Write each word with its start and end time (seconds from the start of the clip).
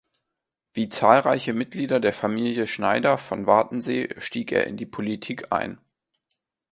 Wie 0.73 0.89
zahlreiche 0.89 1.53
Mitglieder 1.53 1.99
der 1.99 2.11
Familie 2.11 2.65
Schnyder 2.65 3.19
von 3.19 3.45
Wartensee 3.45 4.09
stieg 4.17 4.51
er 4.51 4.65
in 4.65 4.75
die 4.75 4.87
Politik 4.87 5.51
ein. 5.51 5.79